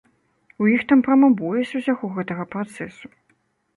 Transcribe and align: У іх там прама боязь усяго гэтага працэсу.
У 0.63 0.69
іх 0.75 0.85
там 0.91 1.03
прама 1.07 1.29
боязь 1.41 1.75
усяго 1.81 2.05
гэтага 2.17 2.43
працэсу. 2.57 3.05